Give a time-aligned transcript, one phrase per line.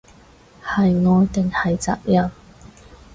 [0.63, 2.31] 係愛定係責任